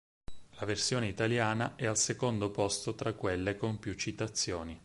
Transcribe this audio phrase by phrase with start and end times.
[0.57, 4.75] La versione italiana è al secondo posto tra quelle con più citazioni.